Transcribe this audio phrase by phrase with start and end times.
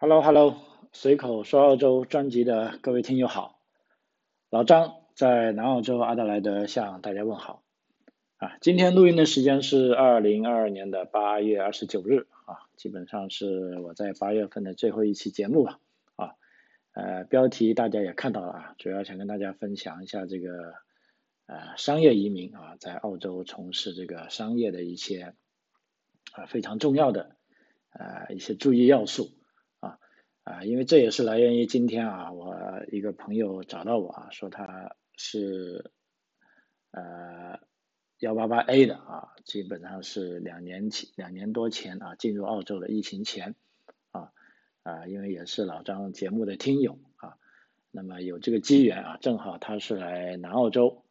[0.00, 0.54] Hello Hello，
[0.92, 3.58] 随口说澳洲专辑的各位听友好，
[4.48, 7.64] 老张在南澳洲阿德莱德向大家问好
[8.36, 8.58] 啊。
[8.60, 15.80] 今天录音的时间是二零二二年的八月二十九日啊，基本上是我在八月份的最后一期节目了
[16.14, 16.34] 啊。
[16.92, 20.74] 呃，标题大家也看到了啊，主要想跟大家分享一下这个
[21.46, 25.34] 呃商业移民啊，在澳洲从事这个商业的一些
[26.30, 27.34] 啊非常重要的
[27.90, 29.32] 呃一些注意要素。
[30.48, 32.56] 啊，因为这也是来源于今天啊，我
[32.90, 35.90] 一个朋友找到我啊，说他是
[36.90, 37.60] 呃
[38.18, 43.56] 幺八八 A 的啊，基本上是两年前两年多前啊进入澳洲的疫情前
[44.10, 44.32] 啊
[44.84, 47.36] 啊，因为也是老张节目的听友啊，
[47.90, 51.04] 那么有这个机缘啊，正好他是来南澳洲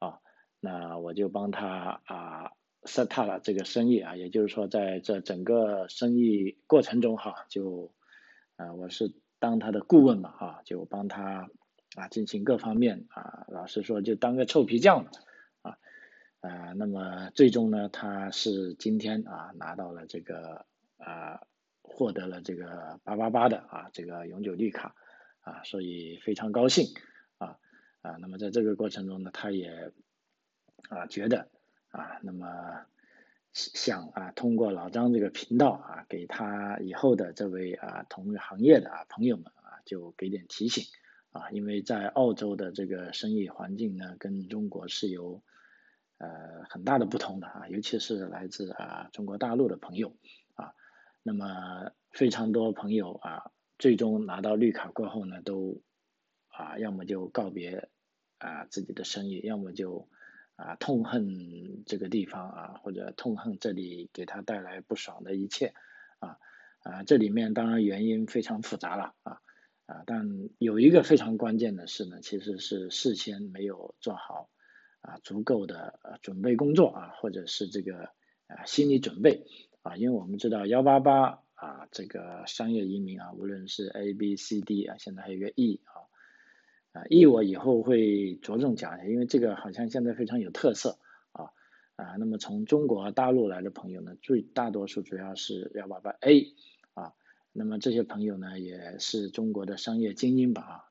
[0.00, 0.18] 啊，
[0.60, 2.52] 那我就帮他啊
[2.82, 7.90] set 了这个生意啊，也就是说在这整个生意过程中哈就。
[8.56, 11.48] 啊，我是当他的顾问嘛，哈，就帮他
[11.96, 15.06] 啊进行各方面啊，老实说就当个臭皮匠
[15.62, 15.78] 啊，
[16.40, 20.66] 啊，那么最终呢，他是今天啊拿到了这个
[20.98, 21.40] 啊
[21.82, 24.94] 获得了这个八八八的啊这个永久绿卡
[25.40, 26.86] 啊，所以非常高兴
[27.38, 27.58] 啊
[28.02, 29.92] 啊，那么在这个过程中呢，他也
[30.88, 31.48] 啊觉得
[31.90, 32.46] 啊，那么。
[33.54, 40.84] 想啊，通过老张这个频道啊，给他以后的这位啊同行业的啊朋友们啊，就给点提醒
[41.32, 45.42] 啊，因为在澳洲的这个生意环境呢，跟中国是有
[46.16, 50.16] 呃很大的不同的啊，尤其是来自啊中国大陆的朋友
[50.54, 50.72] 啊，
[51.22, 55.82] 那么非常多朋友啊，最终拿到绿卡过后呢，都
[56.48, 57.90] 啊要么就告别
[58.38, 60.08] 啊自己的生意，要么就。
[60.56, 65.74] 啊，痛恨这个地方啊，或者痛恨这里给他带来不爽的一切
[66.18, 66.38] 啊
[66.80, 69.40] 啊，这里面当然原因非常复杂了啊
[69.86, 74.48] 啊，但有一个非常关键的是呢，其实是事先没有做好
[75.00, 78.10] 啊足够的准备工作啊，或者是这个
[78.46, 79.46] 啊心理准备
[79.82, 85.80] 啊，因为我们知道幺八八啊这个商业移民啊，无论是 A B C D 啊，现在还有一个 E
[86.92, 87.04] 啊。
[87.10, 90.98] 一我以后会着重讲一下，因为这个好像现在非常有特色
[91.32, 91.50] 啊
[91.96, 92.16] 啊。
[92.18, 96.54] 那么从中国大陆来的朋友呢，最大多数主要是幺八八 A
[96.94, 97.12] 啊。
[97.52, 100.84] 那么这些朋友呢，也是中国的商业精英吧啊。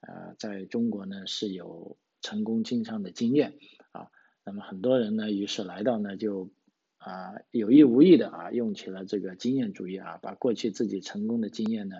[0.00, 3.54] 呃，在中国呢是有成功经商的经验
[3.92, 4.10] 啊。
[4.44, 6.50] 那么很多人呢，于是来到呢就
[6.98, 11.96] 啊有意无意的啊用起了这个经验主义啊，把过去自己成功的经验呢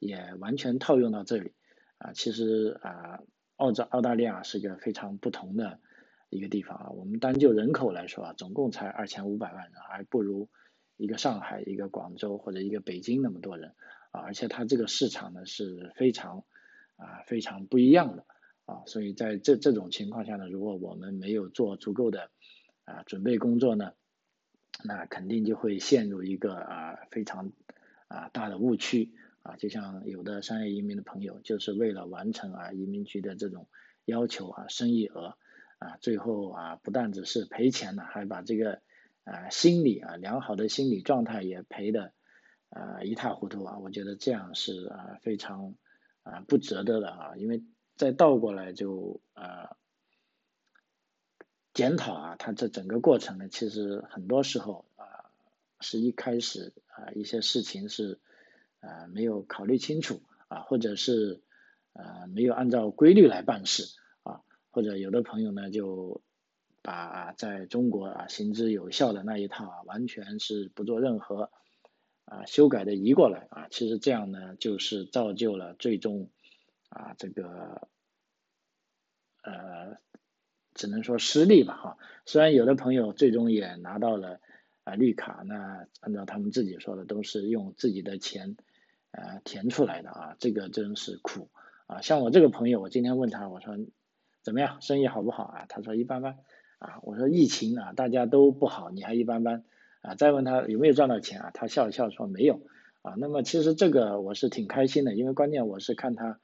[0.00, 1.52] 也完全套用到这里。
[2.04, 3.20] 啊，其实啊，
[3.56, 5.80] 澳洲澳大利亚是一个非常不同的
[6.28, 6.90] 一个地方啊。
[6.90, 10.50] 我们单就人口来说啊，总共才二千五百万人，还不如
[10.98, 13.74] 一个上海、一个广州或者一个北京那么多人
[14.10, 14.20] 啊。
[14.20, 16.44] 而且它这个市场呢是非常
[16.96, 18.26] 啊非常不一样的
[18.66, 18.82] 啊。
[18.84, 22.28] 所以在这这种情况下呢，如果我们没有做足够的
[22.84, 23.94] 啊准备工作呢，
[24.84, 27.50] 那肯定就会陷入一个啊非常
[28.08, 29.14] 啊大的误区。
[29.44, 33.68] 啊，就像有的商业移民的朋友，就是为了完成啊移民局的这种
[34.06, 35.36] 要求啊生意额
[35.76, 38.80] 啊，最后啊不但只是赔钱了，还把这个
[39.24, 42.14] 啊心理啊良好的心理状态也赔的
[42.70, 45.74] 啊一塌糊涂啊，我觉得这样是啊非常
[46.22, 47.62] 啊不值得的啊，因为
[47.96, 49.76] 再倒过来就啊
[51.74, 55.04] 检讨啊，他这整个过程呢，其实很多时候啊
[55.80, 58.18] 是一开始啊一些事情是。
[58.84, 61.40] 啊，没有考虑清楚啊，或者是
[61.94, 63.84] 呃没有按照规律来办事
[64.22, 66.20] 啊，或者有的朋友呢就
[66.82, 71.50] 把在中国啊行之有效的那一套啊，完全是不做任何
[72.26, 76.28] 啊修改的移过来啊，其实这样呢就是造就了最终
[76.90, 77.88] 啊这个
[79.42, 79.96] 呃
[80.74, 84.40] 只能说失利吧哈，虽然有的朋友最终也拿到了
[84.82, 88.56] 啊绿卡，那按照他们自己说的都是用自己的钱。
[89.16, 91.48] 呃，填出来的啊，这个真是苦
[91.86, 92.00] 啊！
[92.00, 93.76] 像我这个朋友，我今天问他，我说
[94.42, 95.66] 怎么样，生意好不好啊？
[95.68, 96.38] 他说一般般
[96.80, 96.98] 啊。
[97.04, 99.62] 我说疫情啊，大家都不好，你还一般般
[100.02, 100.16] 啊？
[100.16, 101.50] 再问他有没有赚到钱啊？
[101.54, 102.62] 他笑了笑说没有
[103.02, 103.14] 啊。
[103.16, 106.40] 那么其实这个我是挺开心的，因为关键我是看他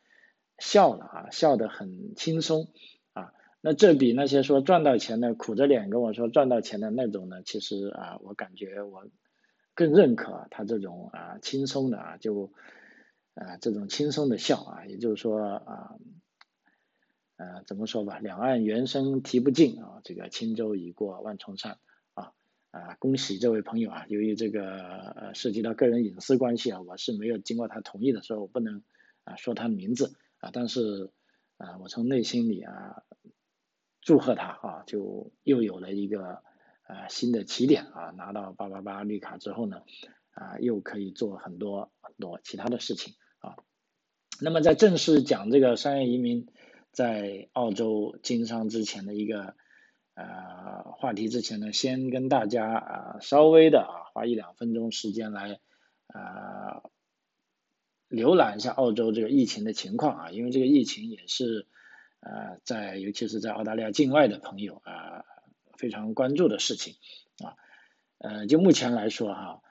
[0.59, 2.69] 笑了啊，笑得很轻松
[3.15, 3.33] 啊。
[3.61, 9.09] 那这比那些说赚到钱的苦着脸跟我说赚到钱的那种呢，其实啊，我感觉我。
[9.75, 12.53] 更认可他这种啊轻松的啊就
[13.35, 15.97] 啊这种轻松的笑啊，也就是说啊
[17.37, 21.79] 呃怎么说吧，两岸猿声啼不尽啊，这个轻舟已过万重山
[22.13, 22.33] 啊
[22.71, 24.77] 啊，恭喜这位朋友啊，由于这个
[25.13, 28.83] 呃涉及到个人隐私关系啊，我是没有经过他同意的，所以我不能
[29.25, 31.11] 啊说他的名字啊，但是
[31.57, 33.03] 啊，我从内心里啊
[34.03, 36.43] 祝贺他啊，就又有了一个
[36.91, 39.83] 啊新的起点啊，拿到八八八绿卡之后呢，
[40.33, 43.57] 啊又可以做很多很多其他的事情啊。
[44.41, 46.49] 那么在正式讲这个商业移民
[46.91, 49.55] 在澳洲经商之前的一个。
[50.13, 55.61] 呃，话题之前呢，先跟大家啊稍微的啊花一两分钟时间来
[56.09, 56.83] 啊
[58.11, 61.67] 浏览一下澳洲这个疫情的情况啊，因为这个疫情也是
[62.19, 65.25] 呃在尤其是在澳大利亚境外的朋友啊
[65.81, 66.95] 非常关注的事情
[67.43, 67.57] 啊，
[68.19, 69.63] 呃就目前来说哈，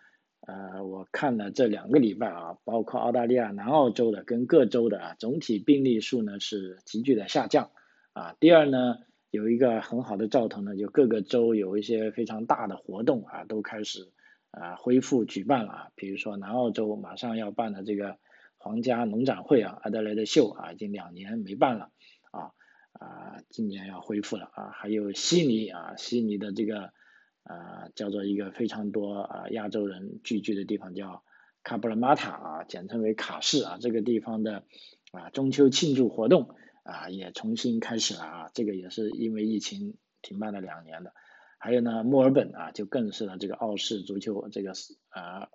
[0.41, 7.69] 呃我看了这两个礼拜啊，包括澳大利亚南澳洲的跟各州的啊总体病例数呢是急剧的下降
[8.13, 8.97] 啊，第二呢。
[9.31, 14.11] 有一个很好的兆头呢，就各个州有一些非常大的活动啊，都开始
[14.49, 15.91] 啊恢复举办了啊。
[15.93, 18.17] 比如说南澳洲马上要办的这个
[18.57, 21.91] 皇家农展会啊，阿德莱德秀啊，已经两年没办了
[22.31, 22.49] 啊
[22.99, 24.69] 啊，今年要恢复了啊。
[24.69, 26.93] 还有悉尼啊，悉尼的这个
[27.41, 31.23] 啊叫做一个非常多啊亚洲人聚居的地方叫
[31.63, 34.63] 卡布拉马塔啊，简称为卡市啊，这个地方的
[35.11, 36.55] 啊中秋庆祝活动。
[36.81, 41.13] 啊，也重新开始了啊，这个也是因为疫情停办了两年的。
[41.59, 44.71] 还有呢，墨尔本啊，就更是了这个澳式足球这个
[45.09, 45.49] 啊，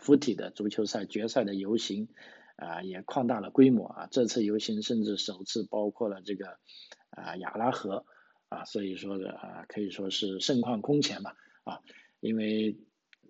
[0.00, 2.08] 附体的足球赛决赛的游行
[2.60, 4.08] 啊，也扩大了规模啊。
[4.10, 6.58] 这次游行甚至首次包括了这个
[7.10, 8.04] 啊亚拉河
[8.48, 11.80] 啊，所以说的啊，可以说是盛况空前吧啊。
[12.20, 12.76] 因为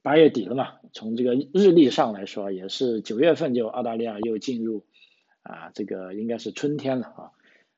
[0.02, 4.84] 八月底了嘛，从这个日历上来说，也是九月份就澳大利亚又进入
[5.42, 7.30] 啊这个应该是春天了啊。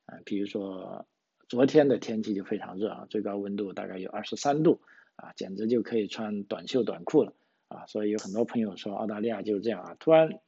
[0.05, 1.05] 啊，比如说
[1.47, 4.81] 昨天的天气就非常热啊，最高温度大概有二十三度
[5.15, 7.33] 啊，简直就可以穿短袖短裤了
[7.67, 7.85] 啊。
[7.85, 10.39] 所以有很多朋友说澳大利亚就是这样啊，突然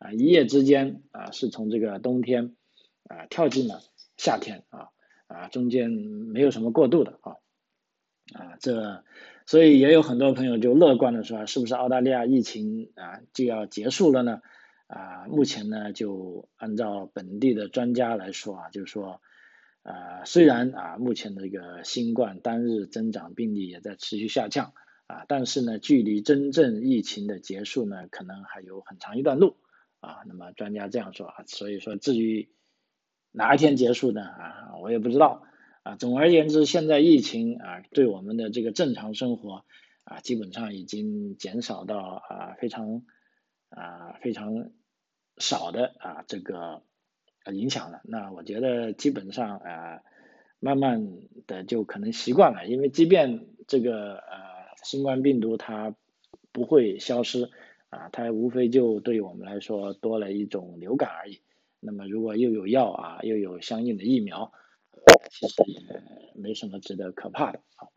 [0.00, 2.56] 啊一夜之间啊是从这个冬天
[3.04, 3.80] 啊跳进了
[4.16, 4.88] 夏天啊
[5.28, 7.36] 啊中间没有什么过渡的啊
[8.32, 9.04] 啊这
[9.46, 14.40] 所以也有很多朋友就乐观的说，是不是澳大利亚疫情啊就要结束了呢？
[14.86, 19.20] 啊，目前呢，就按照本地的专家来说啊，就是说，
[19.84, 24.72] 啊，虽然啊，目前的这个新冠单日增长病例也在持续下降
[25.06, 29.56] 啊，但是呢，距离真正疫情的结束呢，可能还有很长一段路
[30.00, 30.18] 啊。
[30.26, 32.50] 那么专家这样说啊，所以说至于
[33.30, 35.44] 哪一天结束呢啊，我也不知道
[35.82, 35.96] 啊。
[35.96, 39.64] 总而言之，现在疫情啊，对我们的这个正常生活
[40.04, 43.02] 啊，基本上已经减少到啊非常
[43.68, 44.70] 啊非常。
[45.38, 46.82] 少的啊，这个
[47.50, 50.02] 影响了，那我觉得基本上啊，
[50.58, 51.12] 慢慢
[51.46, 55.94] 的就可能习惯了，因为即便这个呃新冠病毒它
[56.52, 57.50] 不会消失
[57.90, 61.40] 啊，它无非就对我们来说多了一种流感而已。
[61.78, 64.52] 那么如果又有药啊，又有相应的疫苗，
[65.30, 65.80] 其实也
[66.34, 67.88] 没什么值得可怕的啊。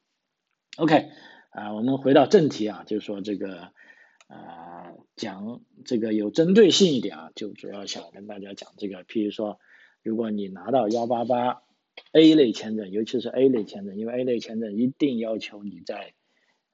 [0.77, 1.09] OK
[1.51, 3.71] 啊，我们回到正题啊，就是说这个。
[4.27, 9.59] 啊，讲这个有针对性一点啊，就主要想跟大家讲这个，譬如说，
[10.01, 11.61] 如果你拿到幺八八
[12.13, 16.13] A 类签证，尤其是 A 类签证，因为 A 类签证一定要求你在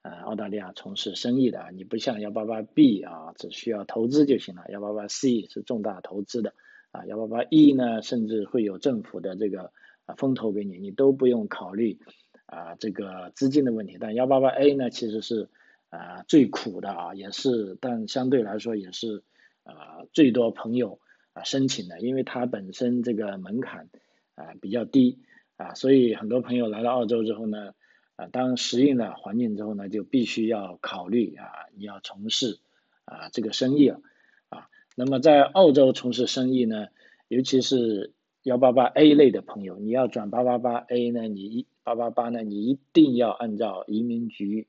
[0.02, 6.54] 呃澳大利亚从事生意的，你不像幺八八 B 啊，只需要投资就行了，幺八八 C 是重大投资的
[6.90, 9.72] 啊，幺八八 E 呢，甚至会有政府的这个
[10.06, 11.98] 啊风投给你，你都不用考虑
[12.46, 15.48] 啊这个资金的问题，但幺八八 A 呢，其实是。
[15.92, 19.24] 啊，最苦的啊，也是，但相对来说也是
[19.64, 21.00] 啊，最多朋友
[21.32, 23.90] 啊申请的，因为它本身这个门槛
[24.36, 25.18] 啊比较低
[25.56, 27.74] 啊，所以很多朋友来到澳洲之后呢，
[28.20, 31.46] 啊，当适应了环境之后呢，就必须要考虑啊，
[31.76, 32.58] 你要从事
[33.04, 34.00] 啊这个生意了
[34.48, 34.68] 啊。
[34.96, 36.88] 那么在澳洲从事生意呢，
[37.28, 38.12] 尤其是
[38.42, 44.66] 幺八八 A 类的朋友，你要转八八八 A 呢，你一八八八呢，你一定要按照移民局。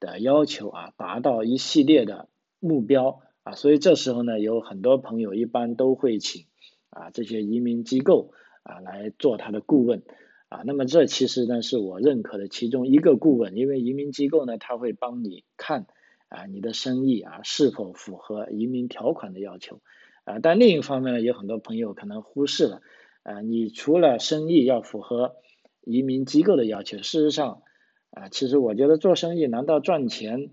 [0.00, 2.28] 的要求啊，达到一系列的
[2.60, 6.44] 目标啊，所以这时候呢，有很多朋友一般都会请
[6.90, 10.04] 啊这些移民机构啊来做他的顾问
[10.48, 10.62] 啊。
[10.64, 15.86] 那么这其实呢是我认可的其中一个顾问，因为移民机构呢他会帮你看
[16.28, 19.80] 啊你的生意啊是否符合移民条款的要求
[20.24, 20.38] 啊。
[20.40, 22.82] 但另一方面呢，有很多朋友可能忽视了
[23.22, 25.36] 啊，你除了生意要符合
[25.82, 27.62] 移民机构的要求，事实上。
[28.10, 30.48] 啊，其实我觉得做生意难道赚钱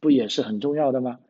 [0.00, 1.20] 不也是很重要的吗？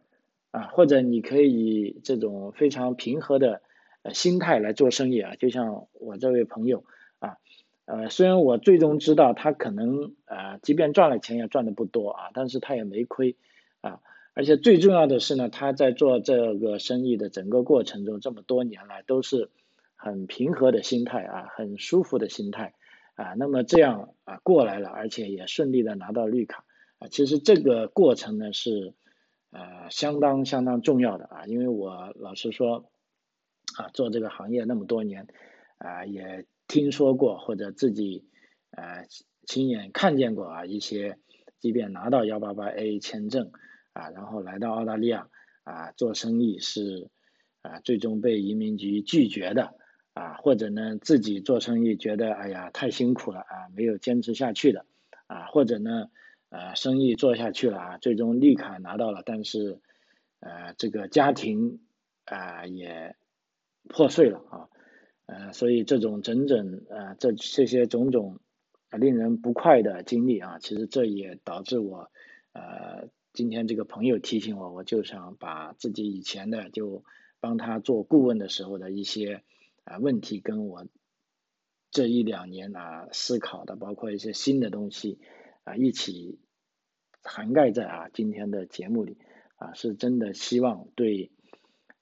[0.50, 3.60] 啊，或者你可以以这种非常平和的
[4.02, 6.84] 呃心态来做生意啊，就像我这位朋友
[7.24, 7.38] 啊
[7.86, 13.36] 呃，虽然我最终知道他可能啊，即便赚了钱也赚的不多啊，但是他也没亏
[13.82, 14.00] 啊，
[14.32, 19.50] 而且最重要的是呢，他在做这个生意的整个过程中，这么多年来都是
[19.96, 22.72] 很平和的心态啊，很舒服的心态
[23.16, 26.64] 啊，那么这样啊过来了，而且也顺利的拿到绿卡
[27.00, 28.94] 啊，其实这个过程呢是
[29.50, 32.86] 呃相当相当重要的啊，因为我老实说
[33.76, 35.26] 啊，做这个行业那么多年
[35.76, 36.46] 啊也。
[36.66, 38.24] 听说过或者自己
[38.70, 39.06] 呃
[39.46, 41.18] 亲眼看见过啊一些，
[41.60, 43.52] 即便拿到幺八八 A 签证
[43.92, 45.28] 啊，然后来到澳大利亚
[45.62, 47.10] 啊做生意是
[47.62, 49.76] 啊最终被移民局拒绝的
[50.14, 54.86] 啊，或者呢自己做生意觉得哎呀太辛苦了啊没有坚持下去的
[55.26, 56.08] 啊，或者呢
[56.48, 59.80] 呃生意做下去了啊最终绿卡拿到了，但是
[60.40, 61.80] 呃这个家庭
[62.24, 63.14] 啊也
[63.88, 64.68] 破碎了啊。
[65.26, 68.40] 呃，所以这种整整呃这这些种种
[68.90, 72.10] 令人不快的经历啊，其实这也导致我
[72.52, 77.04] 呃今天这个朋友提醒我，我就想把自己以前的就
[77.40, 79.42] 帮他做顾问的时候的一些
[79.84, 80.86] 啊问题，跟我
[81.90, 85.18] 这一两年啊思考的，包括一些新的东西
[85.64, 86.38] 啊一起
[87.22, 89.16] 涵盖在啊今天的节目里
[89.56, 91.30] 啊，是真的希望对。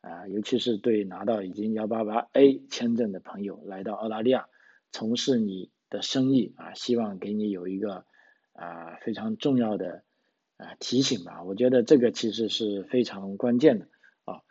[0.03, 4.49] 啊，尤其是对拿到已经幺八八 A 签证的朋友来到澳大利亚
[4.91, 8.05] 从事你的生意啊，希望给你有一个
[8.53, 10.03] 啊非常重要的
[10.57, 11.45] 啊提醒吧。
[11.45, 13.87] 我觉得这个其实是非常关键的
[14.25, 14.43] 啊。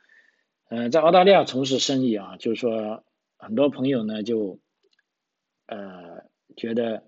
[0.69, 3.03] 嗯，在澳大利亚从事生意啊，就是说
[3.35, 4.61] 很多朋友呢就
[5.67, 7.03] 呃觉得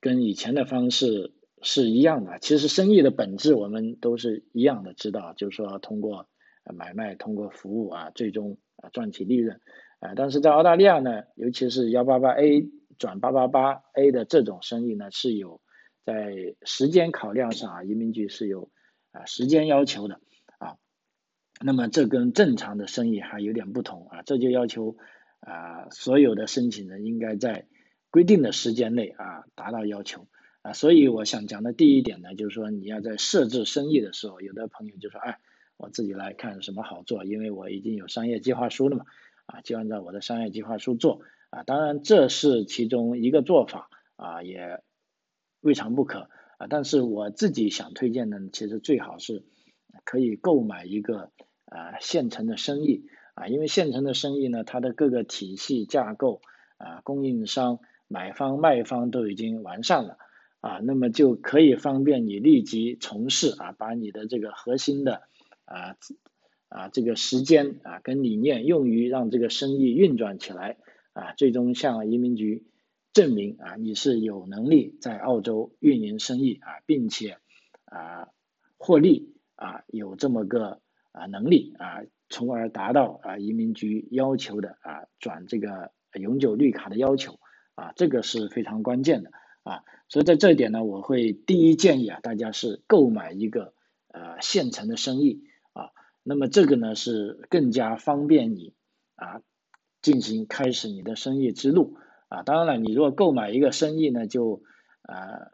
[0.00, 6.28] 跟以前的方式是一样的，其实生意的本质我们都是一样的，知道就是说通过。
[6.72, 9.60] 买卖通过服务啊，最终啊赚取利润
[9.98, 15.60] 啊，但是在澳大利亚呢，尤其是幺八八 A 转八八八 A 的这种生意呢，是有
[16.04, 18.70] 在时间考量上啊，移民局是有
[19.12, 20.20] 啊时间要求的
[20.58, 20.76] 啊。
[21.60, 24.96] 那么这跟正常的生意还有点不同啊，这就要求
[25.40, 27.66] 啊所有的申请人应该在
[28.10, 30.28] 规定的时间内啊达到要求
[30.62, 30.72] 啊。
[30.72, 35.38] 所以我想讲的第一点呢，就是说你要在设置生意的时候，有的朋友就说哎。
[35.76, 39.04] 我自己来看什么好做，因为我已经有商业计划书了嘛，
[39.46, 44.80] 啊，就按照我的商业计划书做，啊，当然这是其中一个做法，啊，也
[45.60, 49.44] 未尝不可，啊，但是我自己想推荐的，其实最好是
[50.04, 51.32] 可以购买一个
[51.66, 56.40] 啊现成的生意，啊，因为现成的生意呢，它的各个体系架构，
[56.78, 60.18] 啊，供应商、买方、卖方都已经完善了，
[60.60, 65.22] 啊，那么就可以方便你立即从事，啊，把你的这个核心的。
[65.64, 65.96] 啊，
[66.68, 70.76] 啊，这个时间啊，跟理念用于让这个生意运转起来
[71.12, 72.66] 啊，最终向移民局
[73.12, 77.38] 证明啊，你是有能力在澳洲运营生意啊，并且
[77.84, 78.28] 啊
[78.76, 80.80] 获利啊，有这么个
[81.12, 87.38] 啊能力啊，从而达到啊移民局要求的啊转这个永久绿卡的要求
[87.74, 89.30] 啊，这个是非常关键的
[89.62, 93.74] 啊，所以在这一点呢，我会第一建议啊，大家是购买一个
[94.08, 95.44] 呃现成的生意。
[96.26, 98.72] 那么这个呢是更加方便你
[99.14, 99.42] 啊
[100.00, 102.42] 进行开始你的生意之路啊。
[102.42, 104.62] 当然了，你如果购买一个生意呢，就
[105.02, 105.52] 啊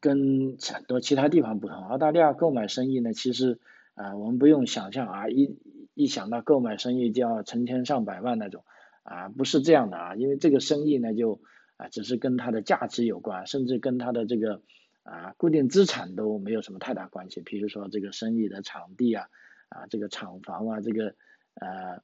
[0.00, 1.76] 跟很多其他地方不同。
[1.84, 3.60] 澳大利亚购买生意呢，其实
[3.92, 5.58] 啊我们不用想象啊，一
[5.92, 8.64] 一想到购买生意就要成千上百万那种
[9.02, 10.14] 啊，不是这样的啊。
[10.16, 11.42] 因为这个生意呢就
[11.76, 14.62] 啊只是跟它的价值有关，甚至跟它的这个
[15.02, 17.42] 啊固定资产都没有什么太大关系。
[17.42, 19.28] 比如说这个生意的场地啊。
[19.68, 21.14] 啊，这个厂房啊，这个
[21.54, 22.02] 呃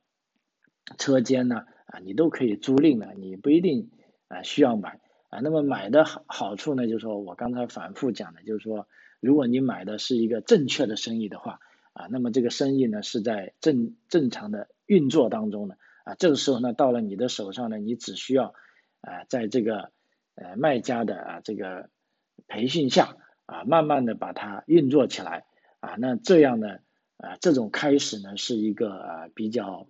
[0.98, 3.90] 车间呢，啊，你都可以租赁的，你不一定
[4.28, 5.40] 啊需要买啊。
[5.40, 8.86] 那么买的好好处呢，就是说我刚才反复讲的，就是说，
[9.20, 11.58] 如果你买的是一个正确的生意的话，
[11.94, 18.52] 啊，那么这个生意呢是在正正常的运作当中的，啊，这个时候呢到了你的手上呢，你只需要
[19.00, 19.90] 啊在这个
[20.34, 21.88] 呃卖家的啊这个
[22.46, 23.16] 培训下
[23.46, 25.46] 啊，慢慢的把它运作起来
[25.80, 26.78] 啊，那这样呢。
[27.24, 29.88] 啊，这种开始呢是一个啊比较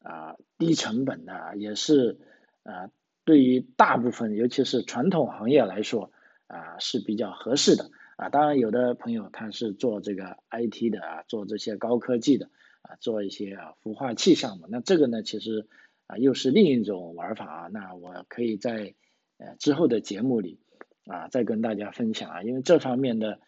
[0.00, 2.18] 啊低成本的，也是
[2.62, 2.90] 啊
[3.24, 6.12] 对于大部分尤其是传统行业来说
[6.46, 8.28] 啊是比较合适的啊。
[8.28, 12.50] 当然，有的朋友他是做这个 IT 的啊，做这些高科技的
[12.82, 15.66] 啊，做一些啊孵化器项目，那这个呢其实
[16.06, 17.68] 啊又是另一种玩法啊。
[17.72, 18.94] 那我可以在
[19.38, 20.60] 呃之后的节目里
[21.06, 23.40] 啊再跟大家分享啊，因为这方面的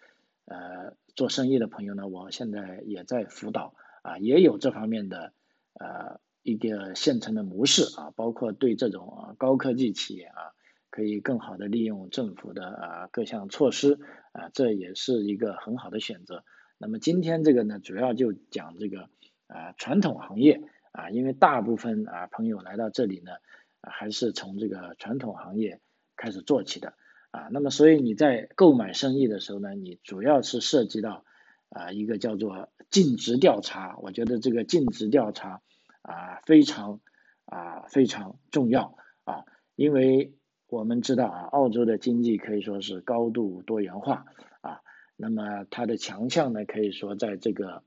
[0.47, 0.97] 呃。
[1.17, 5.33] 做生意的朋友呢，我现在也在辅导啊，也有这方面的
[5.73, 10.53] 呃一个现成的模式啊，包括对这种高科技企业啊，
[10.91, 13.99] 可以更好的利用政府的啊各项措施
[14.33, 16.45] 啊，这也是一个很好的选择。
[16.77, 19.09] 那么今天这个呢，主要就讲这个
[19.47, 20.61] 啊传统行业
[20.93, 23.33] 啊，因为大部分啊朋友来到这里呢，
[23.81, 25.81] 还是从这个传统行业
[26.15, 26.93] 开始做起的
[27.37, 27.49] 啊。
[27.51, 31.25] 那么所以你在购买生意的时候呢，你主要是涉及到
[31.69, 35.61] 啊一个叫做尽职调查，我觉得这个尽职调查
[36.03, 37.01] 啊非常
[37.45, 40.33] 啊非常重要啊，因为
[40.69, 44.25] 我们知道啊，澳洲的经济可以说是高度多元化
[44.63, 44.81] 啊。
[45.17, 47.83] 那么它的强项呢，可以说在这个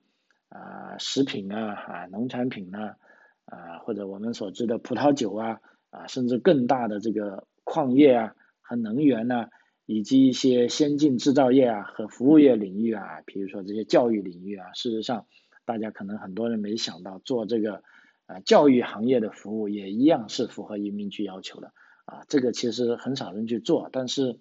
[0.50, 2.96] 啊食品啊啊农产品呢
[3.46, 8.36] 啊或者我们所知的葡萄酒啊啊甚至更大的这个矿业啊
[8.70, 9.48] 和能源呢，
[9.88, 15.26] 以及一些先进制造业啊和服务业领域啊，比如说这些教育领域啊，事实上
[15.66, 17.82] 大家可能很多人没想到，做这个
[18.28, 21.74] 啊教育行业的服务也一样是符合移民局要求的
[22.06, 24.38] 啊，这个其实很少人去做，但是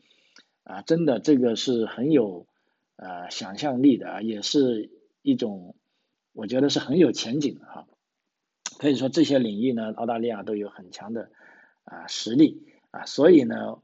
[0.64, 2.46] 啊真的这个是很有。
[3.00, 4.90] 呃，想象力的啊，也是
[5.22, 5.76] 一种，
[6.32, 7.86] 我觉得是很有前景的哈。
[8.80, 11.30] 可以说这些领域呢，澳大利亚都有很强的
[11.84, 13.78] 啊实力啊，所以呢，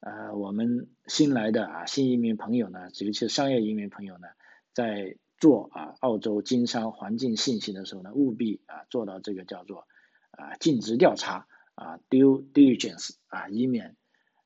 [0.00, 4.28] 呃，我们新来的啊新移民朋友呢，尤其是商业移民朋友呢，
[4.72, 9.88] 在做啊澳洲经商环境信息的时候呢，务必啊做到这个叫做
[10.30, 13.96] 啊尽职调查啊 due diligence 啊，以免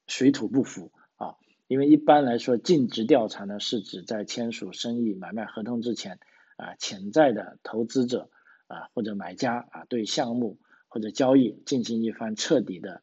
[0.07, 1.37] 水土不服啊。
[1.69, 6.19] 因为一般来说，尽职调查呢，是指在签署生意买卖合同之前，
[6.57, 8.31] 啊，潜在的投资者
[8.69, 13.03] 啊或者买家啊对项目或者交易进行一番彻底的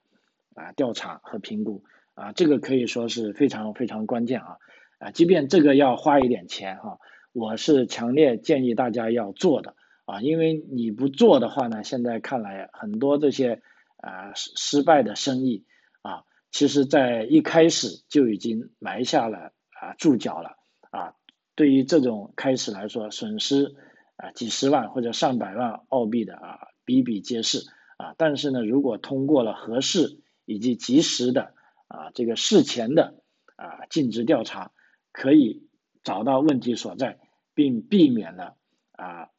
[0.56, 1.84] 啊调查和评估
[2.20, 4.58] 啊，这个可以说是非常非常关键啊
[5.00, 7.00] 啊，即便这个要花一点钱哈，
[7.32, 13.62] 我是强烈建议大家要做的啊，因为你不做的话呢，现在看来很多这些
[13.98, 15.66] 啊失失败的生意
[16.02, 16.24] 啊。
[16.52, 20.58] 其实，在一开始就已经埋下了啊注脚了
[20.90, 21.14] 啊。
[21.56, 23.76] 对于这种开始来说，损失
[24.18, 27.60] 啊几十万或者上百万澳币的啊比比皆是
[27.98, 28.16] 啊。
[28.18, 31.54] 但是呢，如果通过了合适以及及时的
[31.90, 33.22] 啊这个事前的
[33.58, 34.72] 啊尽职调查，
[35.12, 35.68] 可以
[36.04, 37.20] 找到问题所在，
[37.54, 38.56] 并避免了
[38.94, 39.30] 啊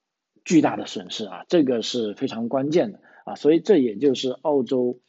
[0.45, 3.35] 巨大的损失啊，这个是非常关键的啊。
[3.35, 5.01] 所以这也就是澳洲。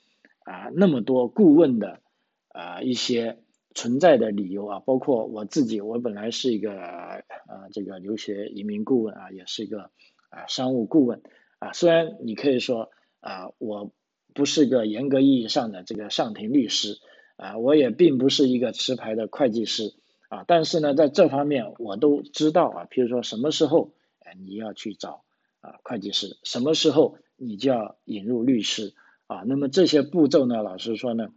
[0.44, 2.02] 啊，那么多顾问的
[2.48, 3.38] 啊一些
[3.76, 9.92] 存在的理由啊，包括我自己，我本来是一个呃这个留学移民顾问啊，也是一个
[10.32, 11.22] 啊商务顾问
[11.60, 11.74] 啊。
[11.74, 13.94] 虽然你可以说啊，我
[14.34, 16.98] 不是个严格意义上的这个上庭律师
[17.42, 19.96] 啊，我也并不是一个持牌的会计师
[20.30, 25.24] 啊，但是呢，在这方面我都知道啊，比如说什么时候哎你要去找
[25.60, 28.94] 啊会计师，什么时候你就要引入律师。
[29.32, 31.30] 啊，那么这些步骤呢，老实说呢，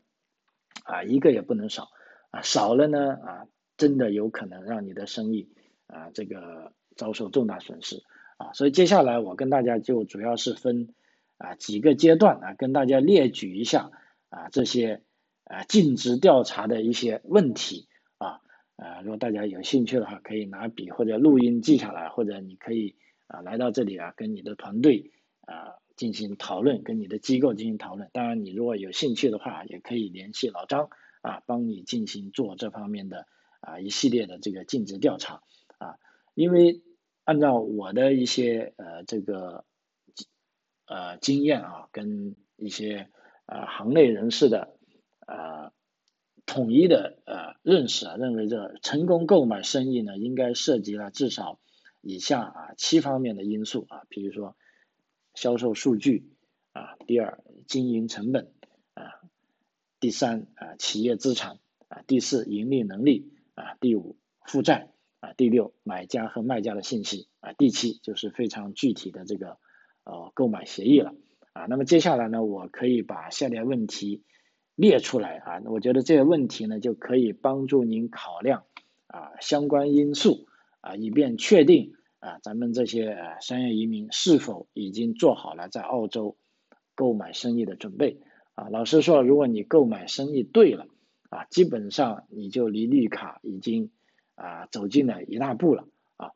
[0.83, 1.91] 啊，一个也不能少，
[2.33, 5.49] 啊，少了呢，啊，真的有可能让你的生意
[5.87, 8.03] 啊，这个遭受重大损失，
[8.37, 10.93] 啊，所以接下来我跟大家就主要是分
[11.39, 13.93] 啊几个阶段啊，跟大家列举一下
[14.29, 15.01] 啊这些
[15.45, 18.41] 啊尽职调查的一些问题啊，
[18.77, 25.83] 啊，如果大家有兴趣的话，可以拿笔或者录音记下来，或者你可以啊来到这里啊，跟你的团队啊。
[25.97, 28.11] 进行讨论，跟你的机构进行讨论。
[28.13, 30.89] 当然，你如果有兴趣的话，也可以联系老张
[31.23, 33.29] 啊，帮你进行做这方面的
[33.61, 35.43] 啊一系列的这个尽职调查
[35.79, 36.01] 啊。
[36.35, 36.83] 因为
[37.23, 39.65] 按照我的一些呃这个
[40.87, 43.09] 呃经验啊，跟一些
[43.47, 44.77] 呃行内人士的
[45.27, 45.73] 呃
[46.47, 51.59] 统一的呃认识啊，认为这成功购买生意呢，应该涉及了至少
[52.01, 54.57] 以下啊七方面的因素啊，比如说。
[55.37, 56.31] 销售数据
[56.71, 58.53] 啊，第二经营成本
[58.95, 59.19] 啊，
[59.99, 61.59] 第三啊企业资产
[61.89, 69.59] 啊，第四盈利能力啊，第五负债啊，第六买家和卖家的信息啊，第七就是非常具体的这个
[70.05, 71.17] 呃购买协议了
[71.53, 71.67] 啊。
[71.69, 74.23] 那么接下来呢，我可以把下列问题
[74.75, 78.65] 列出来啊，我觉得这些问题呢就可以帮助您考量
[79.07, 80.47] 啊相关因素
[80.81, 81.95] 啊，以便确定。
[82.21, 86.39] 啊，咱们这些商业移民是否已经做好了在澳洲
[86.95, 88.19] 购买生意的准备？
[88.55, 90.87] 啊，老实说，如果你购买生意对了，
[91.29, 93.91] 啊，基本上你就离绿卡已经
[94.37, 96.31] 啊走近了一大步了啊。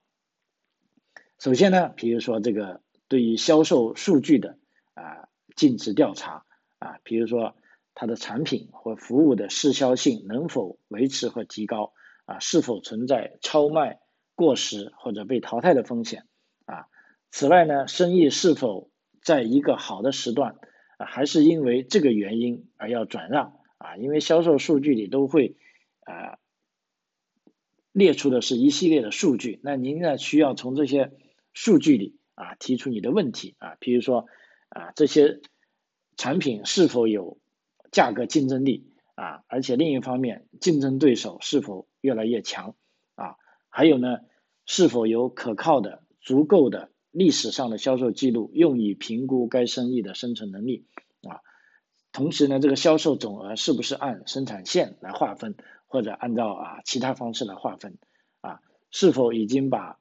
[1.39, 4.59] 首先呢，比如说这个对于销售数据的
[4.93, 6.45] 啊尽职调查
[6.79, 7.57] 啊，比如说
[8.01, 11.93] 它的产品或服务的适销性能否维持和提高
[12.27, 13.99] 啊，是否存在超卖？
[14.37, 16.25] 过时或者被淘汰的风险
[16.65, 16.87] 啊。
[17.33, 18.89] 此外呢，生意是否
[19.21, 20.55] 在一个好的时段，
[20.97, 25.57] 还是因为这个原因而要转让啊，因为销售数据里都会
[26.03, 26.39] 啊
[27.91, 31.11] 列出的是一系列的数据，那您呢需要从这些
[31.53, 34.27] 数据里啊提出你的问题啊，比如说
[34.69, 35.41] 啊这些
[36.17, 37.38] 产品是否有
[37.91, 42.75] 价格竞争力啊，而且另一方面竞争对手是否越来越强
[43.15, 43.37] 啊，
[43.69, 44.19] 还有呢
[44.67, 50.87] 是否有可靠的足够的历史上的销售记录用以评估该生意的生存能力
[51.23, 51.41] 啊。
[52.13, 57.99] 同时呢，这个销售总额是不是按生产线来划分，或者按照啊其他方式来划分
[58.41, 58.61] 啊？
[58.91, 59.99] 是否已经把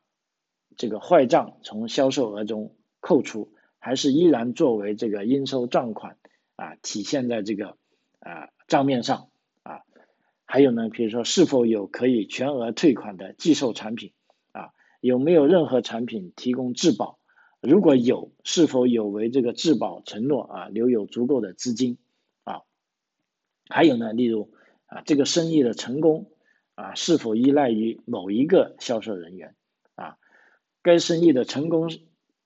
[0.78, 6.18] 这个坏账从销售额中扣除，还是依然作为这个应收账款
[6.58, 7.78] 啊体现在这个
[8.20, 9.30] 啊账面上
[9.64, 9.84] 啊？
[10.44, 14.12] 还有呢，比如说是否有可以全额退款的寄售产品
[14.52, 14.74] 啊？
[15.00, 17.20] 有没有任何产品提供质保？
[17.62, 21.98] 如果有，是否有为这个质保承诺啊留有足够的资金
[22.44, 22.62] 啊？
[23.70, 24.52] 还有呢，例如
[24.86, 26.32] 啊，这个生意的成功
[26.76, 29.56] 啊，是否依赖于某一个销售人员
[29.96, 30.18] 啊？
[30.82, 31.90] 该生意的成功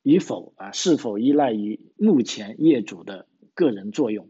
[0.02, 4.30] 与否啊，是否依赖于目前业主的个人作用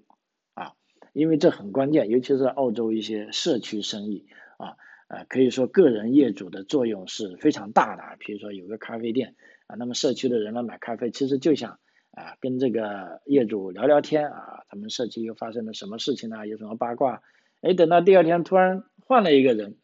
[0.53, 0.73] 啊？
[1.13, 8.17] 因为这很关键，尤其是澳洲一些社区生意啊，啊，可以说个人业主的作用是非常大的。
[8.19, 9.35] 比如说有个咖啡店。
[9.67, 11.79] 啊，那么社区的人来买咖啡，其实就想
[12.11, 16.45] 啊跟这个业主聊聊天啊，他们社区又发生了什么事情呢？
[16.45, 17.21] 有什么八卦？
[17.61, 19.77] 哎，等到第二天突然换了一个人，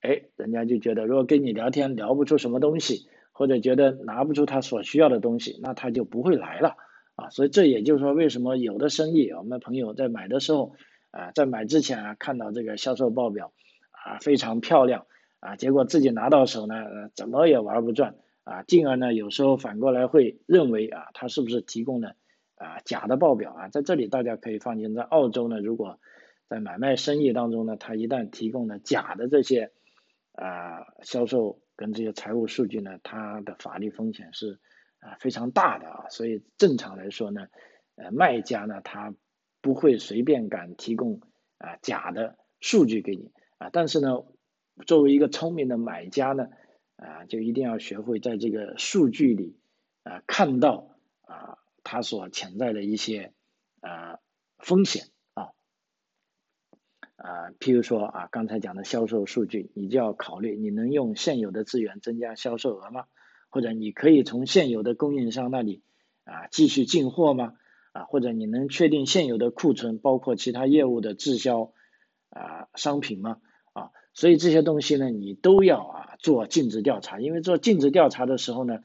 [0.00, 6.78] 哎，人家就觉得如果跟你聊天聊不出什么东西，或者觉得拿不出他所需要的东西，那他就不会来了
[7.16, 7.30] 啊。
[7.30, 10.74] 所以这也就是说，为什么有的生意，我们朋友在买的时候
[11.10, 13.52] 啊，在买之前啊，看到这个销售报表
[13.90, 15.06] 啊非常漂亮
[15.40, 16.74] 啊，结果自己拿到手呢，
[17.14, 18.16] 怎么也玩不转。
[18.44, 22.14] 啊，进而呢，有时候反过来会认为啊，他是不是提供了
[22.56, 23.68] 啊假的报表啊？
[23.70, 25.98] 在这里大家可以放心，在澳洲呢，如果
[26.46, 29.72] 在买卖生意当中呢，他一旦提供了假的这些
[30.34, 34.60] 啊销售跟这些财务数据呢，它的法律风险是
[35.04, 36.08] 啊非常大的啊。
[36.08, 37.46] 所以正常来说呢，
[37.94, 39.14] 呃，卖家呢他
[39.60, 41.20] 不会随便敢提供
[41.58, 44.24] 啊假的数据给你啊，但是呢，
[44.86, 46.48] 作为一个聪明的买家呢。
[46.96, 49.58] 啊，就一定要学会在这个数据里
[50.04, 53.32] 啊看到啊它所潜在的一些
[53.80, 54.20] 啊
[54.58, 55.50] 风险啊
[57.16, 63.06] 啊，譬如说啊刚才讲的销售数据，你就要考虑你能用现有的资源增加销售额吗？
[63.54, 65.84] 或者你可以从现有的供应商那里
[66.24, 67.54] 啊继续进货吗？
[67.92, 71.70] 啊，或者你能确定现有的库存包括其他业务的滞销
[72.30, 73.36] 啊商品吗？
[73.72, 78.80] 啊，所以这些东西呢，你都要啊做尽职调查，因为做尽职调查的时候呢，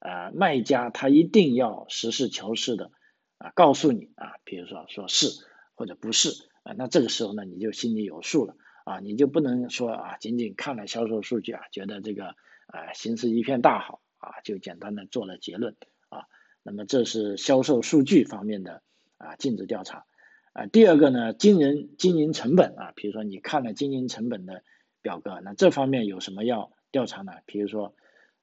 [0.00, 2.90] 啊卖家他一定要实事求是的
[3.36, 5.28] 啊告诉你啊，比如说说是
[5.76, 6.30] 或者不是
[6.64, 12.34] 啊，那这个时候呢你就心里有数了啊，你就不能说啊仅仅看了销售数据啊，觉得这个
[12.66, 15.74] 啊形势一片大好啊，就简单的做了结论
[16.08, 16.26] 啊，
[16.62, 18.82] 那么这是销售数据方面的
[19.16, 20.04] 啊尽职调查。
[20.52, 24.64] 啊，第二个呢，经营经营成本啊，比如说你看了经营成本的
[25.02, 27.32] 表格，那这方面有什么要调查呢？
[27.46, 27.94] 比如说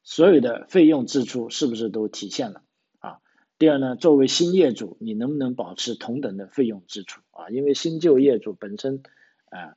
[0.03, 2.61] 所有的费用支出是不是都体现了
[2.99, 3.19] 啊？
[3.57, 7.49] 第二呢，作为新业主，你能不能保持同等的费用支出啊？
[7.49, 9.03] 因为新旧业主本身
[9.49, 9.75] 啊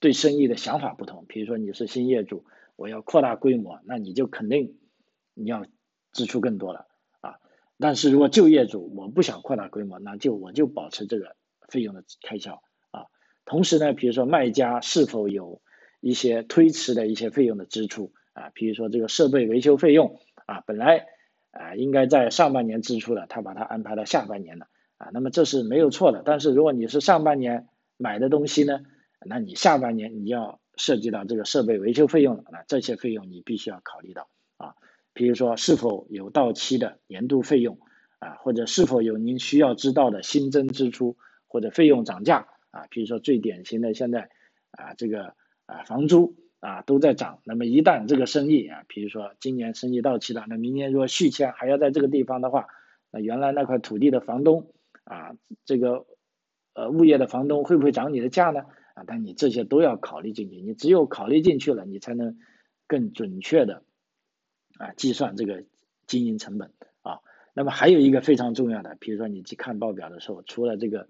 [0.00, 2.44] 对生意的想法不同，比如说你是新业主，
[2.76, 4.76] 我要扩大规模，那你就肯定
[5.34, 5.66] 你要
[6.12, 6.86] 支出更多了
[7.20, 7.36] 啊。
[7.78, 11.36] 但是如果旧业主我不想扩大规模，那就我就保持这个。
[11.70, 13.06] 费用的开销啊，
[13.46, 15.62] 同时呢，比如说卖家是否有
[16.00, 21.06] 一些推迟的一些费用的支出啊，比如说这个设备维修费用啊，本来
[21.52, 24.66] 啊应该在上半年支出的，他把它安排到下半年了
[24.98, 26.22] 啊，那么这是没有错的。
[26.22, 27.66] 但是如果你是上半年
[27.96, 28.82] 买的东西呢，
[29.24, 34.74] 那你下半年你要涉及到这个设备维修费用了，那这些费用你必须要考虑到啊，
[35.14, 37.78] 比如说是否有到期的年度费用
[38.18, 41.16] 啊，或者是否有您需要知道的新增支出。
[41.46, 44.28] 或者费用涨价啊，比如说最典型的现在
[44.72, 52.66] 啊这个啊房租啊都在涨，那么一旦这个生意啊，比如说今年生意到期了，那明年如果续签还要在这个地方的话，
[53.12, 54.72] 那原来那块土地的房东
[55.04, 56.06] 啊这个
[56.74, 58.62] 呃物业的房东会不会涨你的价呢？
[58.94, 62.36] 啊，但你这些都要考虑进去，你只有考虑进去了，你才能
[62.88, 63.84] 更准确的
[64.78, 65.64] 啊计算这个
[66.06, 66.70] 经营成本
[67.02, 67.20] 啊。
[67.54, 71.08] 那么还有一个非常重要的，比如说你去看报表的时候，除了这个。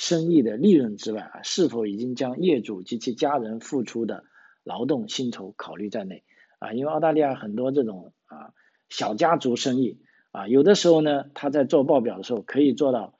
[0.00, 4.22] 生意的利润之外啊，是否已经将业主及其家人付出的
[4.62, 6.22] 劳动薪酬考虑在内
[6.60, 6.72] 啊？
[6.72, 8.54] 因为澳大利亚很多这种啊
[8.88, 9.98] 小家族生意
[10.30, 13.18] 啊，有的时候呢，他在做报表的时候可以做到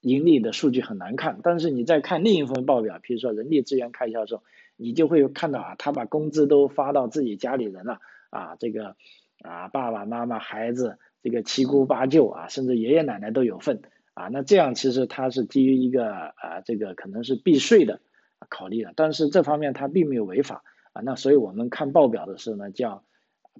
[0.00, 4.42] 盈利的数据很难看，但是你在看另一份报表，比如说人力资源开销的时候，
[4.74, 8.00] 你就会看到啊，他把工资都发到自己家里人了
[8.34, 8.96] 啊，这个
[9.42, 13.82] 啊爸爸妈妈、孩子，这个七姑八舅啊，甚至爷爷奶奶都有份
[14.14, 14.28] 啊。
[14.28, 18.00] 那这样其实它是基于一个啊这个可能是避税的
[18.48, 21.02] 考虑的，但是这方面它并没有违法啊。
[21.02, 23.04] 那所以我们看报表的时候呢，就要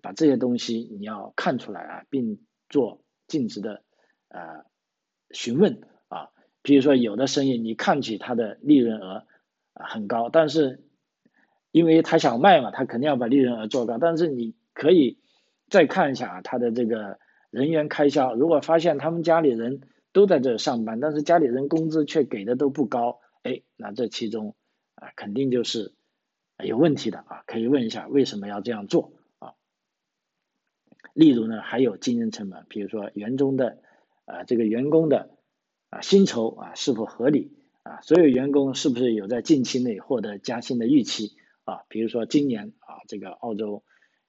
[0.03, 3.83] 把这些东西你要看出来啊，并做尽职的
[4.29, 4.65] 呃
[5.31, 6.31] 询问啊。
[6.63, 9.27] 比如说，有的生意你看起它的利润额
[9.75, 10.83] 啊很高，但是
[11.71, 13.99] 因为他想卖嘛，他肯定要把利润额做高。
[13.99, 15.19] 但是你可以
[15.71, 19.81] 再看一下啊，他的这个人员开销，如果发现他们家里人
[20.13, 24.55] 都在这上班，但是家里人工资却给的都不高，哎，那这其中
[24.97, 25.95] 啊肯定就是
[26.63, 29.55] 有问题的啊，可以问一下为什么要这样做啊。
[31.15, 33.79] 例如呢，还有经营成本，比如说员工的
[34.27, 35.33] 啊这个员工的。
[35.91, 37.53] 啊，薪酬啊是否合理
[37.85, 38.01] 啊？
[38.01, 41.85] 所有员工是不是有在近期内获得加薪的预期啊？
[41.87, 43.85] 比如说今年啊，这个澳洲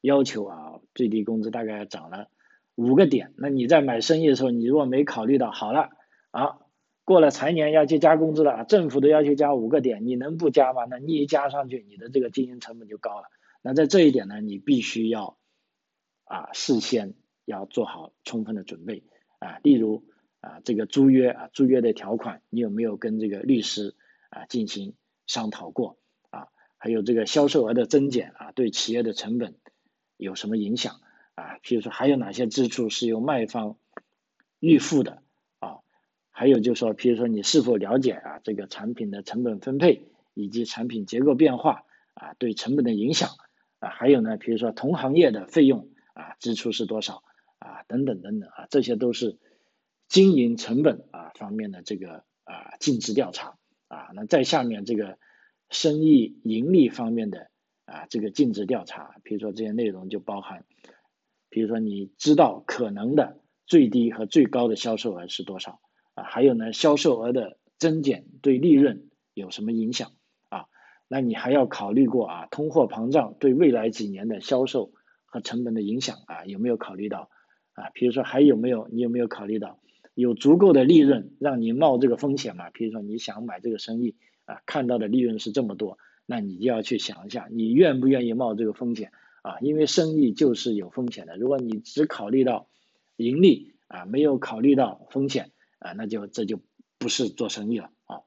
[0.06, 2.30] 要求啊最低工资大概涨了
[2.76, 5.90] 五个点，那你在买生意的时候，你如果没考虑到好了
[6.32, 6.60] 啊，
[7.04, 10.86] 过了财年要去加工资了，政府都要求加五个点，你能不加吗？
[10.90, 13.28] 那你一加上去，你的这个经营成本就高了。
[13.62, 15.38] 那在这一点呢，你必须要
[16.24, 19.04] 啊事先要做好充分的准备
[19.40, 20.06] 啊，例如。
[20.42, 23.96] 啊，这个租约啊，租约的条款你有没有跟这个律师
[24.30, 24.94] 啊进行
[25.26, 25.98] 商讨过
[26.30, 26.50] 啊？
[26.78, 29.56] 还有这个销售额的增减啊，对企业的成本
[30.18, 31.02] 有什么影响
[31.36, 31.58] 啊？
[31.64, 33.78] 譬如说还有哪些支出是由卖方
[34.60, 35.22] 预付的
[35.60, 35.80] 啊？
[36.32, 43.30] 还有就是说，譬如说你是否了解啊这个产品的成本分配以及产品结构变化啊对成本的影响
[43.80, 43.90] 啊？
[43.90, 47.24] 还有呢，比如说同行业的费用啊支出是多少
[47.60, 47.84] 啊？
[47.88, 49.38] 等等等等啊，这些都是。
[50.08, 55.18] 经营成本啊方面的这个啊尽职调查啊，那在下面这个
[55.72, 57.50] 生意盈利方面的
[57.86, 60.66] 啊这个尽职调查，比如说这些内容就包含，
[61.50, 65.80] 比如说你知道可能的最低和最高的销售额是多少
[66.14, 70.12] 啊，还有呢销售额的增减对利润有什么影响
[70.50, 70.66] 啊？
[71.08, 74.92] 那你还要考虑过啊通货膨胀对未来几年的销售
[75.26, 77.30] 和成本的影响啊有没有考虑到
[77.74, 77.90] 啊？
[77.94, 79.80] 比如说还有没有你有没有考虑到？
[80.14, 82.70] 有足够的利润让你冒这个风险吗？
[82.70, 89.12] 比如说你想买这个生意啊，看到的利润是这么多，那你就要去想一下，你愿不愿意冒这个风险
[89.42, 89.60] 啊？
[89.62, 92.68] 因为生意就是有风险的，如果你只考虑到
[93.16, 96.60] 盈利啊，没有考虑到风险啊，那就这就
[96.98, 98.22] 不是做生意了啊。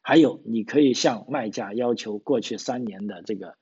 [0.00, 3.56] 还有，你可以向卖家要求过去三年的这个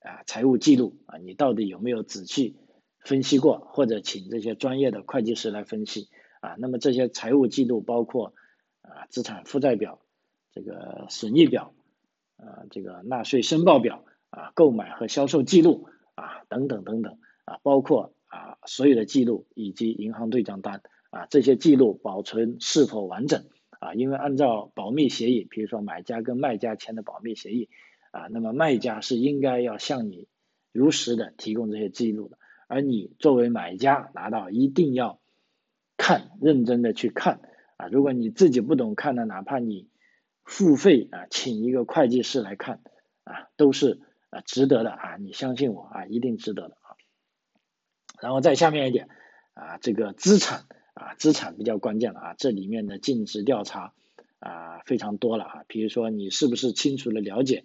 [0.00, 2.56] 啊财务记录啊，你到底有没有仔细
[3.00, 6.08] 分析过，或者请这些专业的会计师来分析。
[6.40, 8.34] 啊，那么这些财务记录包括
[8.82, 10.00] 啊资产负债表、
[10.52, 11.74] 这个损益表、
[12.44, 23.44] 啊这个纳税申报表、啊购买和销售记录啊等等等等啊，包括啊所有的记录以及银行对账单啊这些记录保存是否完整
[23.80, 23.94] 啊？
[23.94, 27.68] 因为按照保密协议，比如说买家跟卖家签的保密协议
[28.12, 30.28] 啊，那么卖家是应该要向你
[30.72, 35.18] 如实的提供这些记录的，而你作为买家拿到一定要。
[35.96, 37.40] 看，认真的去看
[37.76, 37.86] 啊！
[37.86, 39.88] 如果你自己不懂看呢，哪怕你
[40.44, 42.82] 付费啊，请一个会计师来看
[43.24, 45.16] 啊，都是啊值得的啊！
[45.16, 46.96] 你相信我啊，一定值得的啊！
[48.20, 49.08] 然后再下面一点
[49.54, 53.94] 啊，这个资产啊，资产比较关键了啊，这里面的尽职调查
[54.38, 55.64] 啊非常多了啊。
[55.66, 57.64] 比如说你是不是清楚的了解，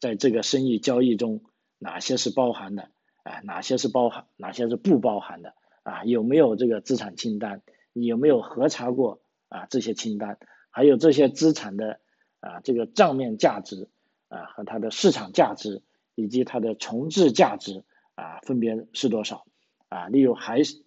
[0.00, 1.42] 在这个生意交易中
[1.78, 2.90] 哪些是包含的
[3.24, 5.54] 啊，哪些是包含，哪些是不包含的？
[5.82, 7.62] 啊，有没有这个资产清单？
[7.92, 10.38] 你有没有核查过啊这些清单？
[10.70, 12.00] 还有这些资产的
[12.42, 13.88] 啊这个账面价值
[14.28, 15.82] 啊和它的市场价值
[16.14, 17.82] 以及它的重置价值
[18.14, 19.46] 啊分别是多少？
[19.88, 20.82] 啊，例如还是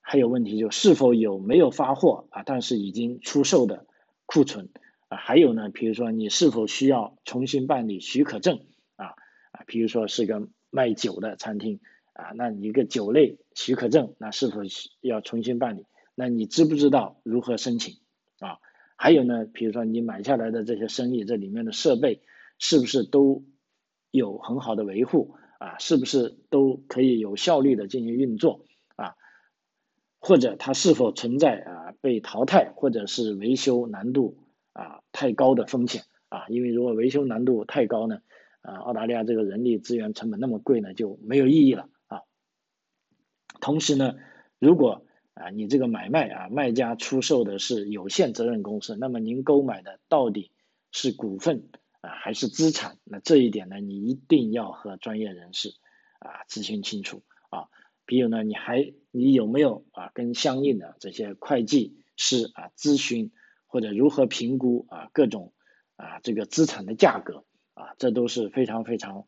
[0.00, 3.86] 还有问题就是否有没有发货啊但是已经出售的
[4.24, 4.68] 库存
[5.08, 5.16] 啊？
[5.16, 8.60] 还有呢，比如说你是否需要重新办理许可证
[8.94, 9.14] 啊
[9.50, 9.64] 啊？
[9.66, 11.80] 比如说是个卖酒的餐厅。
[12.18, 15.84] 啊，那你一个酒类许可证，那是否需要重新办理？
[16.14, 17.98] 那你知不知道如何申请？
[18.38, 18.56] 啊，
[18.96, 22.22] 还有呢，比如说你买下来的这些生意，这里面的设备
[22.58, 23.44] 是不是都
[24.10, 25.36] 有很好的维护？
[25.58, 28.66] 啊，是不是都可以有效率的进行运作？
[28.96, 29.14] 啊，
[30.18, 34.36] 或者它是否存在啊被淘汰，或者是维修难度
[34.72, 36.02] 啊太高的风险？
[36.28, 38.18] 啊，因为如果维修难度太高呢，
[38.60, 42.20] 啊，澳大利亚这个人力资源成本那么贵呢，就没有意义了啊。
[43.60, 44.16] 同时呢，
[44.58, 45.05] 如果
[45.36, 50.50] 啊，你这个买卖啊，卖家出售的是有限责任公司，那么您购买的到底
[50.92, 51.68] 是股份
[52.00, 52.96] 啊还是资产？
[53.04, 55.74] 那这一点呢，你一定要和专业人士
[56.20, 57.68] 啊咨询清楚啊。
[58.06, 63.30] 比如呢，你还你有没有啊跟相应的这些会计师啊咨询，
[63.66, 65.52] 或者如何评估啊各种
[65.96, 67.44] 啊这个资产的价格
[67.74, 69.26] 啊，这都是非常非常。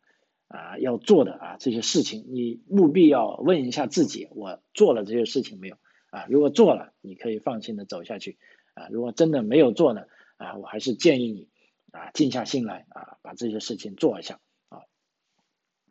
[0.51, 5.77] 啊，要做的啊这些事情，你务必要问一下自己，我做了这些事情没有？
[6.09, 8.37] 啊，如果做了，你可以放心的走下去。
[8.73, 10.03] 啊，如果真的没有做呢？
[10.37, 11.49] 啊，我还是建议你
[11.91, 14.81] 啊，静下心来啊，把这些事情做一下啊。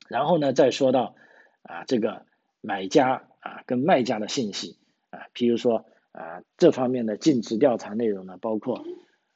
[0.09, 1.14] 然后呢，再说到
[1.62, 2.26] 啊这个
[2.61, 4.78] 买家啊跟卖家的信息
[5.11, 8.85] 啊，譬如说啊这方面的尽职调查内容呢，包括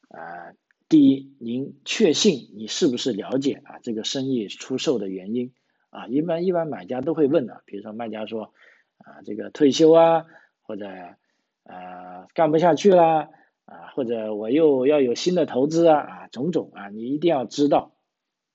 [0.09, 0.55] 啊。
[0.89, 5.55] 第一，您确信你是不是了解啊这个生意出售的原因
[5.89, 6.07] 啊？
[6.07, 8.53] 一般一般买家都会问的，比如说卖家说
[8.99, 10.27] 啊这个退休啊，
[10.73, 10.87] 或者
[11.65, 13.29] 啊干不下去啦
[13.67, 17.93] 啊，或者我又要有新的投资啊啊种种啊，你一定要知道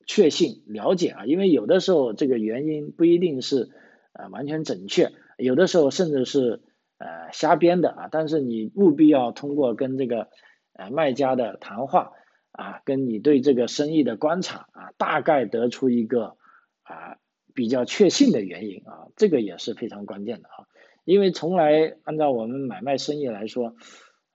[0.08, 3.69] 确信了解啊，因为有的时候这个原因不一定是
[4.13, 6.63] 啊完全准确，有的时候甚至是
[6.97, 10.30] 呃瞎编的啊，但是你务必要通过跟这个
[10.73, 12.13] 呃卖家的谈话。
[12.53, 16.38] 啊，跟你对这个生意的观察啊，大概得出一个
[16.82, 17.17] 啊
[17.53, 20.65] 比较确信的原因啊，这个也是非常关键的啊，
[21.08, 23.78] 因为从来按照我们买卖生意来说，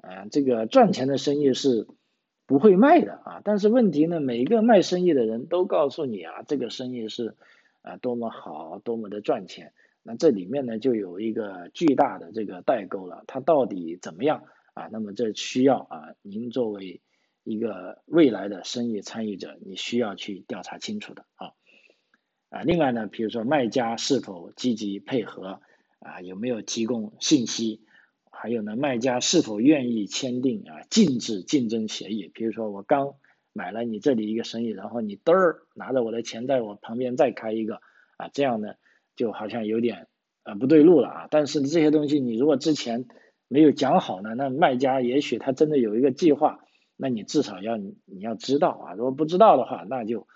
[0.02, 1.86] 呃，这个赚钱的生意是
[2.46, 7.36] 不会卖的啊，但是问题呢，每一个卖生意的人都告诉你啊，这个生意是
[7.82, 14.88] 啊多么好，多么的赚钱，那这里面呢就有一个巨大的这个代沟了，它到底怎么样啊？
[14.90, 17.02] 那么这需要啊您作为。
[17.44, 21.50] 一个未来的生意参与者，你需要去调查清楚的啊
[22.50, 25.60] 啊，另外呢，比如说卖家是否积极配合
[26.04, 27.80] 啊，有没有提供信息，
[28.30, 32.30] 还有呢，卖家是否愿意签订啊禁止竞争协议？
[32.34, 33.14] 比如说我刚
[33.52, 37.76] 买了你这里一个生意，然后你嘚儿拿着我的钱在我旁边再开一个
[38.16, 38.74] 啊，这样呢
[39.16, 40.08] 就好像有点
[40.42, 41.28] 啊不对路了啊。
[41.30, 43.06] 但是这些东西你如果之前
[43.48, 46.60] 没有讲好呢，那卖家也许他真的有一个计划。
[46.94, 50.28] 那你至少要你你要知道啊，如果不知道的话，那就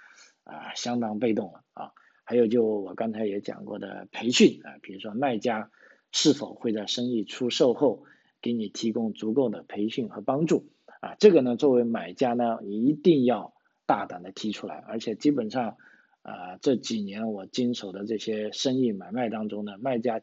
[0.43, 1.93] 啊相当被动了啊。
[2.29, 5.71] 还有就我刚才也讲过的培训啊，比如说卖家
[6.11, 8.03] 是否会在生意出售后
[8.43, 10.69] 给你提供足够的培训和帮助
[11.01, 11.15] 啊？
[11.21, 13.55] 这个呢，作为买家呢，一定要
[13.87, 14.75] 大胆的提出来。
[14.89, 15.77] 而且基本上
[16.23, 20.21] 啊这几年我经手的这些生意买卖当中呢，卖家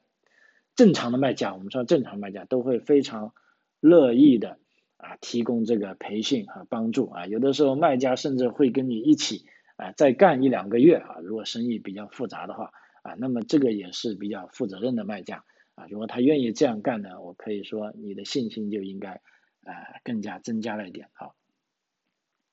[0.75, 3.33] 正常的卖家，我们说正常卖家都会非常
[3.79, 4.59] 乐意的。
[4.97, 15.43] 啊，提供这个培训和帮助啊，有的时候卖家甚至会跟你一起啊再干一两个月啊，如果生意比较复杂的话啊，那么这个也是比较负责任的卖家
[15.75, 19.21] 啊，如果他愿意这样干呢，我可以说你的信心就应该
[19.63, 21.31] 啊更加增加了一点啊。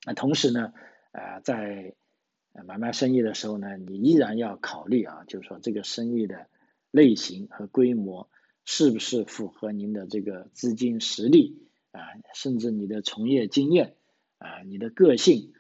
[0.06, 0.72] 那同时呢，
[1.12, 1.94] 啊在
[2.66, 6.48] 买卖生意的时候呢，你依然要考虑啊，就是说这个生意的
[6.90, 8.28] 类型和规模
[8.64, 11.66] 是不是符合您的这个资金实力。
[11.92, 13.96] 啊，甚至你的从业经验
[14.38, 15.52] 啊，你的个性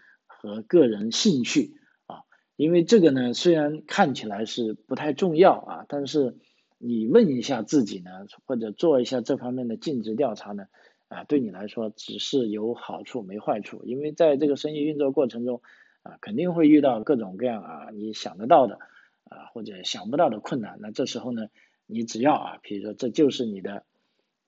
[0.42, 1.74] 和个人兴趣
[2.06, 2.24] 啊，
[2.56, 6.38] 因为这个呢，虽然看起来是不太重要啊，但是
[6.78, 8.10] 你问一下自己呢，
[8.46, 10.64] 或者做一下这方面的尽职调查呢，
[11.08, 15.60] 啊，对你来说只是有好处没坏处，因为在这个生意运作过程中
[16.02, 18.78] 啊，肯定会遇到各种各样啊你想得到的
[19.24, 21.48] 啊或者想不到的困难，那这时候呢，
[21.84, 23.84] 你只要啊，比如说这就是你的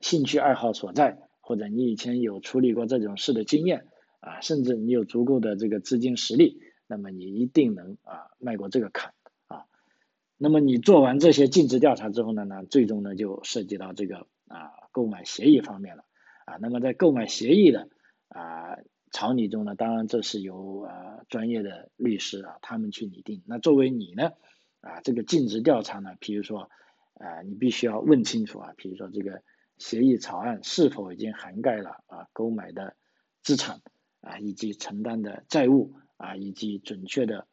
[0.00, 1.18] 兴趣爱好所在。
[1.44, 3.88] 或者你以前有处理过这种事的经验
[4.22, 9.12] 啊，甚至你有足够的这个资金实力，那么你一定能啊迈过这个坎
[9.48, 9.66] 啊。
[10.38, 16.04] 那么你做完这些尽职调查之后呢，呢最终呢就涉及到这个啊购买协议方面了
[16.46, 16.56] 啊。
[16.60, 17.88] 那么在购买协议的
[18.28, 18.78] 啊
[19.10, 23.42] 草拟中呢，当然这是由啊专业的律师啊他们去拟定。
[23.46, 24.30] 那作为你呢
[24.80, 26.70] 啊这个尽职调查呢，比如说
[27.14, 29.42] 啊你必须要问清楚啊，比如说这个。
[29.78, 32.94] 协议草案是否已经涵盖了啊购买的
[33.42, 33.80] 资产
[34.22, 37.46] 啊以及承担的债务啊以及准确的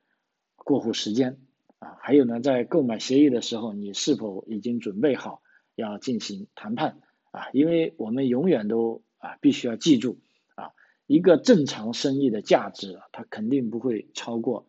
[0.55, 1.37] 过户时间
[1.79, 5.41] 啊还有呢在购买协议的时候你是否已经准备好
[5.75, 7.01] 要进行谈判
[7.31, 10.19] 啊因为我们永远都啊必须要记住
[10.55, 10.71] 啊
[11.05, 14.67] 一个正常生意的价值它肯定不会超过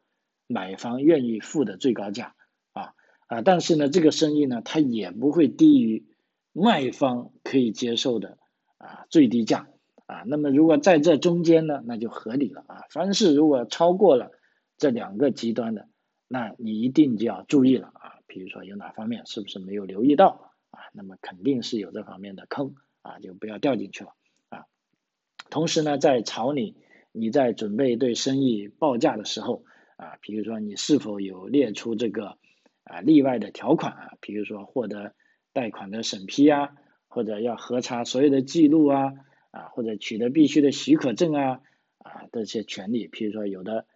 [0.48, 2.34] 买方愿意付的最高价
[2.72, 2.94] 啊
[3.28, 6.10] 啊但是呢这个生意呢它也不会低于。
[6.52, 8.38] 卖方可以接受的
[8.78, 9.68] 啊最低价
[10.10, 12.82] 啊，那么如果在这中间呢，那就合理了啊。
[12.90, 14.32] 凡是如果超过了
[14.76, 15.88] 这两个极端的，
[16.26, 18.18] 那你一定就要注意了啊。
[18.26, 20.80] 比如说有哪方面是不是没有留意到啊？
[20.92, 24.10] 那么肯定是有这方面的坑啊，就不要掉进去了
[24.48, 24.64] 啊。
[25.48, 26.74] 同时呢，在炒你
[27.12, 29.62] 你在准备对生意报价的时候
[29.94, 32.36] 啊，比如说你是否有列出这个
[32.82, 35.14] 啊例外的条款啊，比如说获得
[35.52, 36.72] 贷款的审批啊，
[37.06, 39.12] 或者要核查所有的记录啊
[39.50, 41.60] 啊，或者取得必须的许可证啊
[41.98, 43.86] 啊这些权利，比如说有的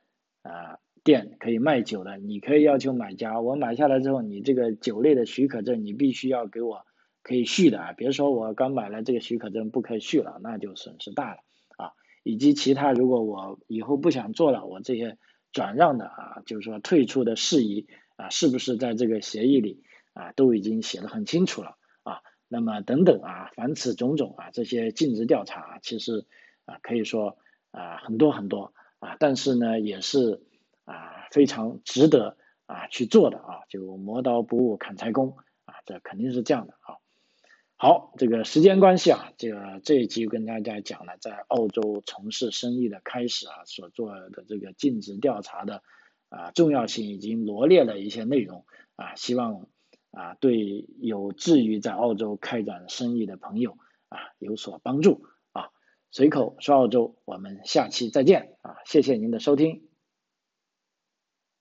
[0.43, 0.79] 啊。
[1.03, 6.87] 店可以卖酒的，你可以要求买家，我买下来之后，你这个酒类的许可证你必须要给我
[7.23, 11.41] 可以续的啊，别说我刚买了这个许可证不可以续了，那就损失大了
[11.77, 11.93] 啊。
[12.23, 15.19] 以及其他如果我以后不想做了，我这些
[15.53, 17.87] 转让的啊，就是说退出的事宜
[18.17, 19.83] 啊，是不是在这个协议里
[20.15, 21.77] 啊都已经写的很清楚了？
[22.55, 26.25] 那么等等啊，凡此种种啊，这些尽职调查其实
[26.65, 27.37] 啊可以说
[27.71, 30.43] 啊很多很多啊，但是呢也是。
[30.87, 32.37] 啊，非常值得
[32.67, 35.35] 啊去做的啊，就磨刀不误砍柴工
[35.65, 37.01] 啊，这肯定是这样的啊。
[37.77, 45.83] 好，这个时间关系啊，这个这一集跟大家讲了在澳洲从事生意的开始啊，所做的这个尽职调查的
[46.29, 49.67] 啊重要性，已经罗列了一些内容啊，希望
[50.15, 55.69] 啊对有志于在澳洲开展生意的朋友啊有所帮助啊。
[56.11, 59.94] 随口说澳洲，我们下期再见啊，谢谢您的收听。